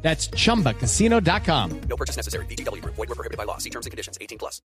[0.00, 1.80] That's chumbacasino.com.
[1.88, 2.46] No purchase necessary.
[2.46, 2.82] BGW.
[2.84, 3.58] Void were prohibited by law.
[3.58, 4.16] See terms and conditions.
[4.20, 4.62] 18 plus.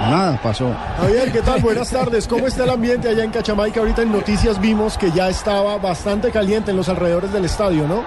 [0.00, 0.72] Nada pasó.
[0.98, 1.60] Javier, ¿qué tal?
[1.60, 2.26] Buenas tardes.
[2.26, 3.80] ¿Cómo está el ambiente allá en Cachamaica?
[3.80, 8.04] Ahorita en noticias vimos que ya estaba bastante caliente en los alrededores del estadio, ¿no?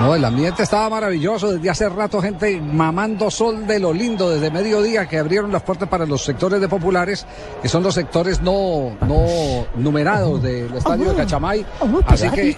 [0.00, 1.52] No, el ambiente estaba maravilloso.
[1.52, 5.88] Desde hace rato, gente mamando sol de lo lindo desde mediodía que abrieron las puertas
[5.88, 7.24] para los sectores de populares,
[7.62, 11.66] que son los sectores no, no numerados del estadio de Cachamay.
[12.06, 12.56] Así que,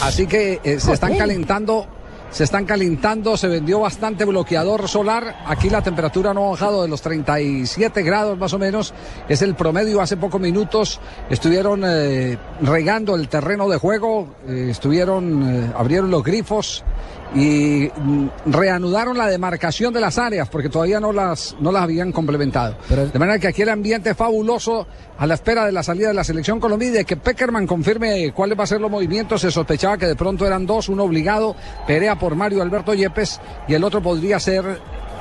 [0.00, 1.86] así que eh, se están calentando.
[2.30, 5.38] Se están calentando, se vendió bastante bloqueador solar.
[5.46, 8.94] Aquí la temperatura no ha bajado de los 37 grados más o menos.
[9.28, 10.00] Es el promedio.
[10.00, 16.22] Hace pocos minutos estuvieron eh, regando el terreno de juego, eh, estuvieron, eh, abrieron los
[16.22, 16.84] grifos
[17.34, 22.10] y mm, reanudaron la demarcación de las áreas porque todavía no las, no las habían
[22.12, 22.76] complementado.
[22.88, 24.86] de manera que aquí el ambiente es fabuloso
[25.16, 28.32] a la espera de la salida de la selección colombiana y de que Peckerman confirme
[28.32, 29.42] cuáles van a ser los movimientos.
[29.42, 31.54] Se sospechaba que de pronto eran dos, uno obligado,
[31.86, 34.64] Perea por Mario Alberto Yepes y el otro podría ser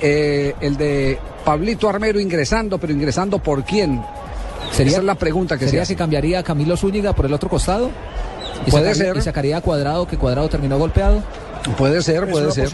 [0.01, 4.01] eh, el de Pablito Armero ingresando, pero ingresando por quién.
[4.71, 7.33] Sería Esa es la pregunta que ¿Sería se si cambiaría a Camilo Zúñiga por el
[7.33, 7.89] otro costado?
[8.65, 9.17] ¿Y Puede sacaría- ser.
[9.17, 11.23] ¿Y sacaría a Cuadrado, que Cuadrado terminó golpeado?
[11.77, 12.69] Puede ser, Es puede ser.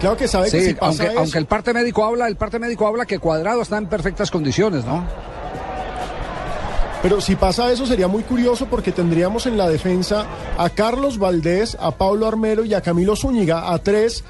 [0.00, 2.58] Claro que sabe que si pasa aunque, eso, aunque el parte médico habla, el parte
[2.58, 5.04] médico habla que Cuadrado está en perfectas condiciones, ¿no?
[7.02, 10.26] pero si pasa eso sería muy curioso porque tendríamos en la defensa
[10.58, 14.22] a Carlos Valdés, a Pablo Armero y a Camilo Zúñiga, a tres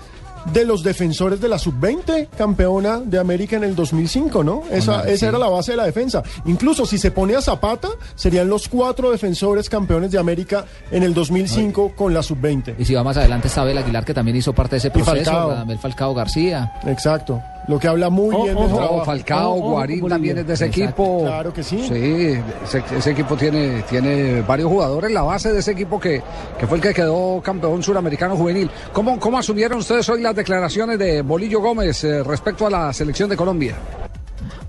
[0.52, 4.62] de los defensores de la sub-20 campeona de América en el 2005, ¿no?
[4.70, 6.22] Esa, esa era la base de la defensa.
[6.46, 11.14] Incluso si se pone a Zapata, serían los cuatro defensores campeones de América en el
[11.14, 12.76] 2005 con la sub-20.
[12.78, 15.66] Y si va más adelante está Abel Aguilar, que también hizo parte de ese proceso.
[15.80, 16.72] Falcao García.
[16.86, 17.40] Exacto.
[17.70, 19.04] Lo que habla muy bien del No, trabajo.
[19.04, 20.84] Falcao, Guarín también es de ese Exacto.
[20.86, 21.20] equipo.
[21.24, 21.78] Claro que sí.
[21.86, 25.12] Sí, ese, ese equipo tiene, tiene varios jugadores.
[25.12, 26.20] La base de ese equipo que,
[26.58, 28.68] que fue el que quedó campeón suramericano juvenil.
[28.92, 33.30] ¿Cómo, ¿Cómo asumieron ustedes hoy las declaraciones de Bolillo Gómez eh, respecto a la selección
[33.30, 33.76] de Colombia?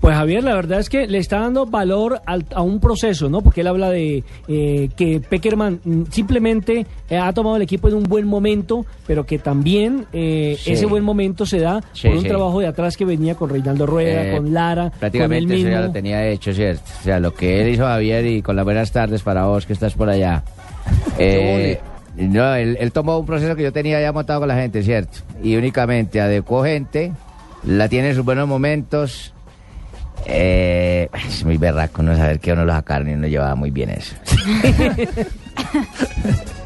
[0.02, 3.40] Pues Javier, la verdad es que le está dando valor al- a un proceso, ¿no?
[3.40, 7.94] Porque él habla de eh, que Peckerman mm, simplemente eh, ha tomado el equipo en
[7.94, 10.72] un buen momento, pero que también eh, Sí.
[10.72, 12.28] ese buen momento se da Sí, por un sí.
[12.28, 15.62] trabajo de atrás que venía con Reinaldo Rueda, Eh, con Lara, con él Prácticamente eso
[15.66, 15.70] mismo.
[15.70, 16.82] ya lo tenía hecho, ¿cierto?
[17.00, 19.72] O sea, lo que él hizo Javier y con las buenas tardes para vos que
[19.72, 20.42] estás por allá.
[21.18, 21.78] Eh,
[22.16, 25.18] no, él, él tomó un proceso que yo tenía ya montado con la gente, ¿cierto?
[25.44, 27.12] Y únicamente adecuó gente,
[27.64, 29.31] la tiene en sus buenos momentos.
[30.26, 33.90] Eh, es muy berraco no saber que uno lo sacaron y no llevaba muy bien
[33.90, 34.14] eso.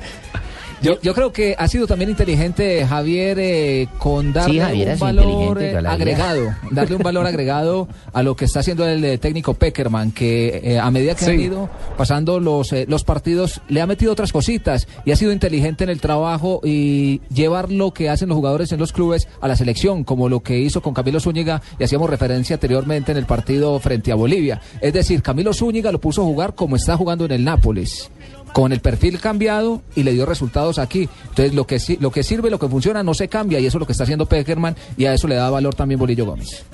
[0.82, 4.92] Yo, yo creo que ha sido también inteligente Javier eh, con darle Sí, Javier ha
[4.94, 5.24] un valor
[5.62, 9.54] inteligente eh, agregado, darle un valor agregado a lo que está haciendo el eh, técnico
[9.54, 11.30] Peckerman, que eh, a medida que Sí.
[11.30, 15.32] han ido pasando los, eh, los partidos le ha metido otras cositas y ha sido
[15.32, 19.48] inteligente en el trabajo y llevar lo que hacen los jugadores en los clubes a
[19.48, 23.24] la selección, como lo que hizo con Camilo Zúñiga y hacíamos referencia anteriormente en el
[23.26, 24.60] partido frente a Bolivia.
[24.80, 28.10] Es decir, Camilo Zúñiga lo puso a jugar como está jugando en el Nápoles
[28.56, 31.10] con el perfil cambiado y le dio resultados aquí.
[31.28, 33.80] Entonces, lo que, lo que sirve, lo que funciona, no se cambia y eso es
[33.80, 36.64] lo que está haciendo Peckerman y a eso le da valor también Bolillo Gómez.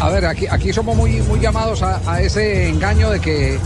[0.00, 3.58] A, ver, aquí, somos muy, llamados a, ese engaño de que,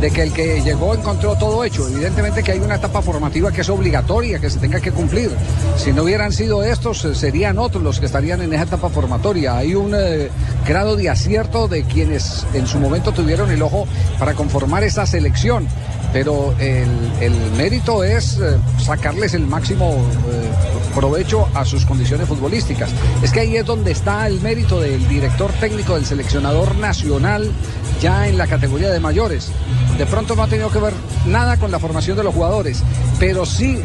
[0.00, 1.88] de que el que llegó encontró todo hecho.
[1.88, 5.30] Evidentemente que hay una etapa formativa que es obligatoria, que se tenga que cumplir.
[5.76, 9.56] Si no hubieran sido estos, eh, serían otros los que estarían en esa etapa formatoria.
[9.56, 10.30] Hay un eh,
[10.66, 13.86] grado de acierto de quienes en su momento tuvieron el ojo
[14.18, 15.66] para conformar esa selección.
[16.12, 19.96] Pero el, mérito es eh, sacarles el máximo
[20.96, 22.90] provecho a sus condiciones futbolísticas.
[23.22, 27.52] Es que ahí es donde está el mérito del director técnico del seleccionador nacional
[28.00, 29.52] ya en la categoría de mayores.
[29.98, 30.94] De pronto no ha tenido que ver
[31.26, 32.82] nada con la formación de los jugadores,
[33.18, 33.78] pero sí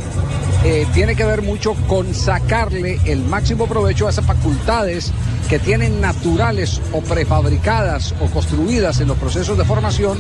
[0.64, 5.12] eh, tiene que ver mucho con sacarle el máximo provecho a esas facultades
[5.50, 10.18] que tienen naturales o prefabricadas o construidas en los procesos de formación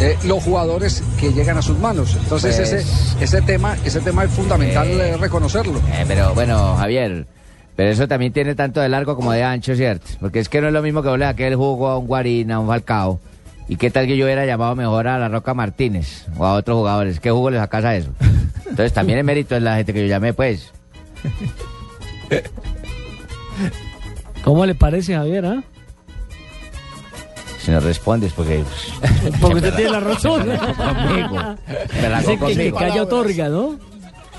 [0.00, 2.16] eh, los jugadores que llegan a sus manos.
[2.22, 5.78] Entonces Pues- ese, ese tema, ese tema es fundamental Eh, reconocerlo.
[5.92, 7.26] Eh, pero bueno, Javier,
[7.76, 10.06] pero eso también tiene tanto de largo como de ancho, ¿cierto?
[10.20, 12.54] Porque es que no es lo mismo que vos le aquel jugo a un Guarina,
[12.56, 13.20] a un Falcao.
[13.68, 16.76] ¿Y qué tal que yo hubiera llamado mejor a la Roca Martínez o a otros
[16.78, 17.20] jugadores?
[17.20, 18.10] ¿Qué jugo le sacas a eso?
[18.70, 20.72] Entonces también el mérito es la gente que yo llamé, pues.
[24.44, 25.54] ¿Cómo le parece, Javier, ah?
[25.58, 25.62] ¿eh?
[27.60, 31.56] si no respondes porque pues, porque usted tiene la razón conmigo
[32.00, 33.78] me la que, que calla otorga no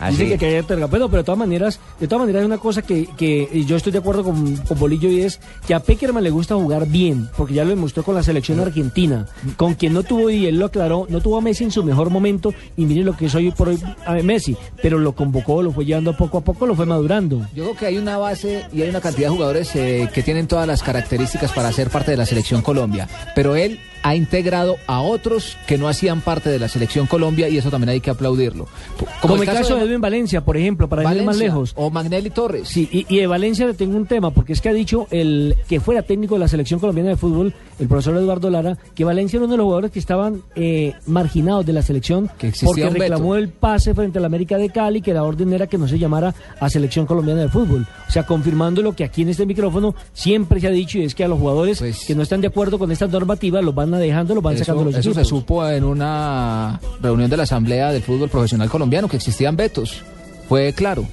[0.02, 0.24] Así.
[0.24, 0.88] Dice que calla otorga.
[0.88, 4.00] Pero, de todas maneras, de todas maneras es una cosa que, que yo estoy de
[4.00, 7.64] acuerdo con, con Bolillo y es que a Peckerman le gusta jugar bien, porque ya
[7.64, 9.28] lo demostró con la selección argentina,
[9.58, 12.10] con quien no tuvo, y él lo aclaró, no tuvo a Messi en su mejor
[12.10, 15.72] momento, y mire lo que es hoy por hoy a Messi, pero lo convocó, lo
[15.72, 17.48] fue llevando poco a poco, lo fue madurando.
[17.54, 20.48] Yo creo que hay una base y hay una cantidad de jugadores eh, que tienen
[20.48, 25.02] todas las características para ser parte de la selección Colombia, pero él ha integrado a
[25.02, 28.66] otros que no hacían parte de la selección Colombia y eso también hay que aplaudirlo.
[28.98, 31.74] P- Como, el caso de de Edwin Valencia, por ejemplo, para ir más Valencia lejos.
[31.76, 32.68] o Magnelli Torres.
[32.68, 35.56] Sí, y, y de Valencia le tengo un tema, porque es que ha dicho el
[35.68, 39.38] que fuera técnico de la selección colombiana de fútbol, el profesor Eduardo Lara, que Valencia
[39.38, 43.36] era uno de los jugadores que estaban eh, marginados de la selección Que porque reclamó
[43.36, 45.98] el pase frente a la América de Cali, que la orden era que no se
[46.00, 47.88] llamara a selección colombiana de fútbol.
[48.08, 51.16] O sea, confirmando lo que aquí en este micrófono siempre se ha dicho, y es
[51.16, 53.91] que a los jugadores Pues- que no están de acuerdo con esta normativa los van
[54.00, 57.92] dejando, los van Eso, sacando los eso se supo en una reunión de la Asamblea
[57.92, 60.04] del Fútbol Profesional Colombiano, que existían vetos.
[60.48, 61.06] Fue claro.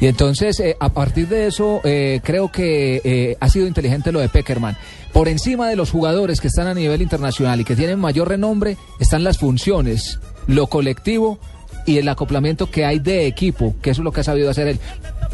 [0.00, 4.20] Y entonces, eh, a partir de eso, eh, creo que eh, ha sido inteligente lo
[4.20, 4.76] de Peckerman.
[5.12, 8.78] Por encima de los jugadores que están a nivel internacional y que tienen mayor renombre,
[8.98, 11.38] están las funciones, lo colectivo
[11.84, 14.68] y el acoplamiento que hay de equipo, que eso es lo que ha sabido hacer
[14.68, 14.80] él.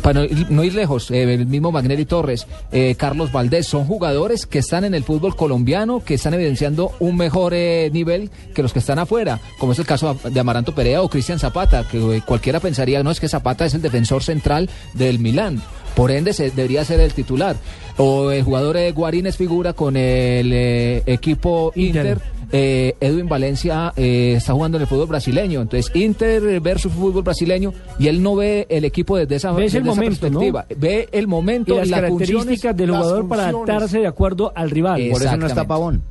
[0.02, 4.58] Para no ir, lejos, eh, el mismo Magnelli Torres, eh, Carlos Valdés, son jugadores que
[4.58, 8.78] están en el fútbol colombiano, que están evidenciando un mejor eh, nivel que los que
[8.78, 12.60] están afuera, como es el caso de Amaranto Perea o Cristian Zapata, que eh, cualquiera
[12.60, 15.62] pensaría, no es que Zapata es el defensor central del Milán,
[15.96, 17.56] por ende se, debería ser el titular.
[17.96, 22.06] O el jugador eh, Guarín es figura con el eh, equipo Inter.
[22.06, 25.61] Inter eh, Edwin Valencia eh, está jugando en el fútbol brasileño.
[25.61, 29.79] Entonces, Inter versus fútbol brasileño y él no ve el equipo desde esa, Ve desde
[29.79, 30.41] el esa momento, ¿no?
[30.41, 30.67] perspectiva.
[30.76, 35.08] Ve el Y momento las las características del jugador para adaptarse de acuerdo al rival.
[35.11, 35.67] Por eso no está.
[35.67, 36.03] Pavón.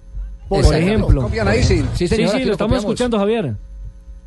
[0.47, 1.23] Por ejemplo.
[1.23, 1.63] ¿Copian ahí?
[1.63, 1.83] Sí.
[1.95, 2.07] Sí,
[2.45, 3.55] lo estamos escuchando, Javier.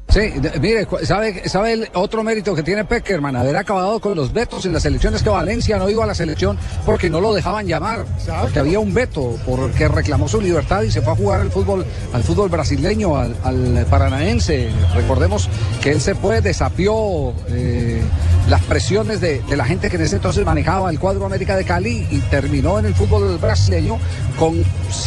[0.09, 0.21] Sí,
[0.59, 3.37] mire, ¿sabe, ¿sabe el otro mérito que tiene Peckerman?
[3.37, 6.57] Haber acabado con los vetos en las elecciones que Valencia no iba a la selección
[6.87, 8.07] porque no lo dejaban llamar.
[8.41, 11.85] Porque había un veto porque reclamó su libertad y se fue a jugar al fútbol,
[12.15, 14.71] al fútbol brasileño, al, al paranaense.
[14.95, 15.51] Recordemos
[15.83, 18.01] que él se fue, desafió eh,
[18.49, 21.67] las presiones de, de la gente que en ese entonces manejaba el cuadro América de
[21.67, 23.99] Cali y terminó en el fútbol brasileño
[24.39, 24.65] con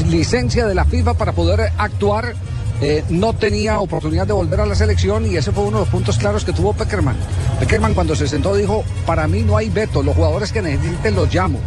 [0.09, 2.35] licencia de la FIFA para poder actuar
[2.81, 5.89] eh, no tenía oportunidad de volver a la selección y ese fue uno de los
[5.89, 7.15] puntos claros que tuvo Peckerman.
[7.59, 11.33] Peckerman cuando se sentó dijo, para mí no hay veto, los jugadores que necesiten los
[11.33, 11.59] llamo.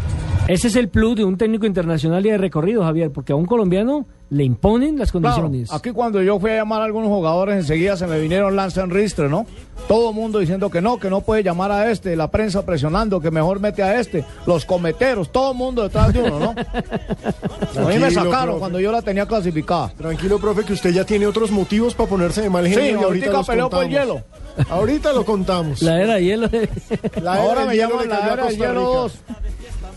[0.46, 3.46] Ese es el plus de un técnico internacional y de recorrido, Javier, porque a un
[3.46, 5.72] colombiano le imponen las Claro, condiciones.
[5.72, 9.28] aquí cuando yo fui a llamar a algunos jugadores, enseguida se me vinieron Lance Enristre,
[9.30, 9.46] ¿no?
[9.88, 13.20] Todo el mundo diciendo que no, que no puede llamar a este, la prensa presionando,
[13.20, 16.50] que mejor mete a este, los cometeros, todo el mundo detrás de uno, ¿no?
[17.80, 18.58] a mí me sacaron profe.
[18.58, 19.92] cuando yo la tenía clasificada.
[19.96, 22.92] Tranquilo, profe, que usted ya tiene otros motivos para ponerse de mal genio Sí, y
[22.92, 24.22] ahorita ahorita los peleó por el contamos.
[24.70, 25.82] Ahorita lo contamos.
[25.82, 26.48] La era de hielo.
[27.22, 28.72] La era Ahora me hielo llaman la era hielo Rica.
[28.74, 29.18] 2.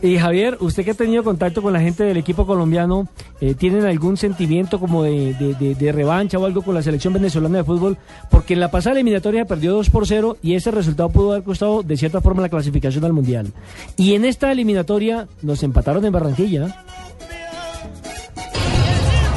[0.02, 3.08] Y Javier, usted que ha tenido contacto con la gente del equipo colombiano,
[3.42, 7.98] eh, ¿tienen algún sentimiento como de, revancha o algo con la selección venezolana de fútbol?
[8.30, 11.82] Porque en la pasada eliminatoria perdió 2 por 0 y ese resultado pudo haber costado
[11.82, 13.52] de cierta forma la clasificación al Mundial.
[13.96, 16.84] Y en esta eliminatoria nos empataron en Barranquilla.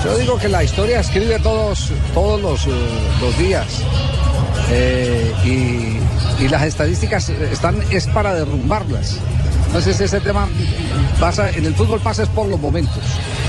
[0.05, 2.71] Yo digo que la historia escribe todos, todos los, eh,
[3.39, 3.83] días
[4.73, 9.19] Eh, y, y las estadísticas están es para derrumbarlas.
[9.71, 10.49] Entonces ese tema
[11.21, 13.05] pasa, en el fútbol pasa es por los momentos.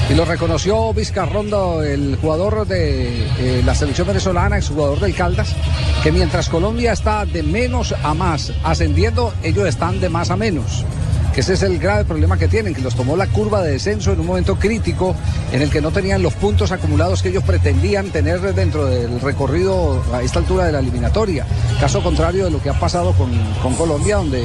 [0.07, 5.55] Y lo reconoció Vizcarrondo, el jugador de eh, la selección venezolana, ex jugador del Caldas,
[6.03, 10.85] que mientras Colombia está de menos a más ascendiendo, ellos están de más a menos
[11.33, 14.11] que ese es el grave problema que tienen, que los tomó la curva de descenso
[14.11, 15.15] en un momento crítico
[15.51, 20.03] en el que no tenían los puntos acumulados que ellos pretendían tener dentro del recorrido
[20.13, 21.45] a esta altura de la eliminatoria.
[21.79, 24.43] Caso contrario de lo que ha pasado con, con Colombia, donde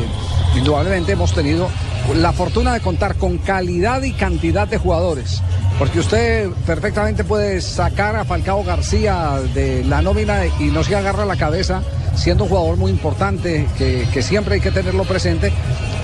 [0.57, 1.69] indudablemente hemos tenido
[2.15, 5.43] la fortuna de contar con calidad y cantidad de jugadores.
[5.79, 11.27] Porque usted perfectamente puede sacar a Falcao García de la nómina y no se agarra
[11.27, 11.83] la cabeza
[12.17, 15.53] siendo un jugador muy importante, que, que siempre hay que tenerlo presente,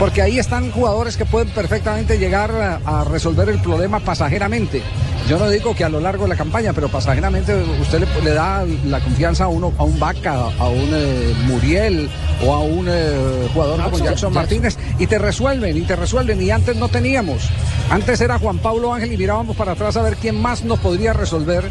[0.03, 4.83] porque ahí están jugadores que pueden perfectamente llegar a, a resolver el problema pasajeramente.
[5.29, 8.35] Yo no digo que a lo largo de la campaña, pero pasajeramente usted le, le
[8.35, 12.11] da la confianza a uno, a un Vaca, a un eh, Muriel
[12.45, 16.43] o a un eh, jugador como Jackson Martínez y te resuelven, y te resuelven.
[16.43, 17.49] Y antes no teníamos.
[17.89, 21.13] Antes era Juan Pablo Ángel y mirábamos para atrás a ver quién más nos podría
[21.13, 21.63] resolver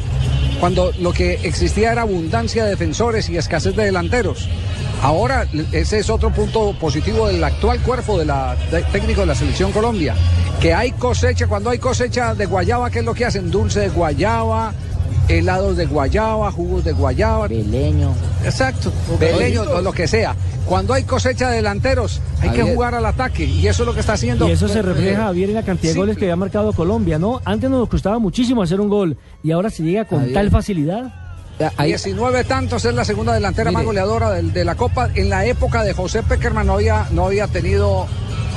[0.61, 4.47] cuando lo que existía era abundancia de defensores y escasez de delanteros.
[5.01, 9.35] Ahora ese es otro punto positivo del actual cuerpo de la de- técnico de la
[9.35, 10.13] selección Colombia.
[10.59, 13.49] que hay cosecha, cuando hay cosecha de guayaba, ¿qué es lo que hacen?
[13.49, 14.73] Dulce de guayaba,
[15.27, 17.47] helados de guayaba, jugos de guayaba.
[17.47, 18.13] Beleño.
[18.45, 20.35] Exacto, beleño o lo que sea.
[20.67, 24.01] Cuando hay cosecha de delanteros, hay que jugar al ataque y eso es lo que
[24.01, 24.47] está haciendo.
[24.47, 26.73] Y eso se refleja, eh, Javier, en la cantidad de sí, goles que había marcado
[26.73, 27.41] Colombia, ¿no?
[27.43, 30.35] Antes nos costaba muchísimo hacer un gol y ahora se llega con Javier.
[30.35, 31.11] tal facilidad.
[31.77, 35.09] Ahí- 19 tantos es la segunda delantera más goleadora de, la Copa.
[35.15, 38.07] En la época de José Peckerman no había, no había tenido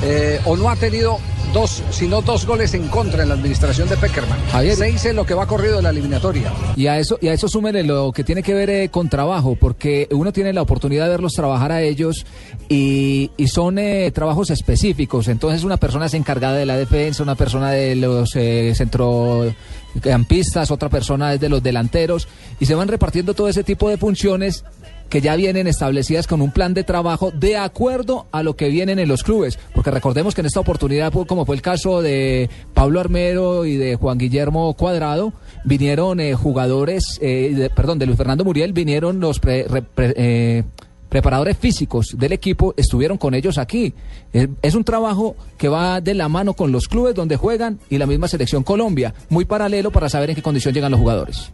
[0.05, 1.19] eh, o no ha tenido
[1.55, 4.39] dos, sino dos goles en contra en la administración de Peckerman.
[4.51, 4.77] Javier.
[4.77, 6.53] Seis en lo que va corrido de la eliminatoria.
[6.77, 9.57] Y a eso, y a eso súmele lo que tiene que ver eh, con trabajo,
[9.59, 12.27] porque uno tiene la oportunidad de verlos trabajar a ellos
[12.69, 15.29] y, y son eh, trabajos específicos.
[15.29, 20.89] Entonces una persona es encargada de la defensa, una persona de los eh, centrocampistas, otra
[20.89, 22.27] persona es de los delanteros
[22.59, 24.65] y se van repartiendo todo ese tipo de funciones
[25.09, 28.99] que ya vienen establecidas con un plan de trabajo de acuerdo a lo que vienen
[28.99, 29.59] en los clubes.
[29.75, 33.77] Porque recordemos que en esta oportunidad, pues, como fue el caso de Pablo Armero y
[33.77, 35.33] de Juan Guillermo Cuadrado,
[35.65, 40.65] vinieron eh, jugadores, eh, perdón, de Luis Fernando Muriel, vinieron los pre- re- pre- eh,
[41.09, 43.95] preparadores físicos del equipo, estuvieron con ellos aquí.
[44.33, 47.99] Es, es un trabajo que va de la mano con los clubes donde juegan y
[47.99, 51.53] la misma selección Colombia, muy paralelo para saber en qué condición llegan los jugadores.